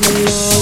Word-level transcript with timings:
bites 0.00 0.54
the. 0.54 0.59